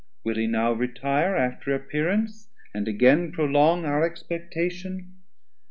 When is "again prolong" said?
2.87-3.85